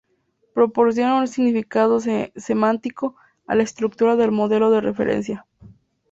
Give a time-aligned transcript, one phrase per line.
[0.55, 1.99] Proporciona un significado
[2.35, 3.15] semántico
[3.45, 5.45] a la estructura del modelo de referencia.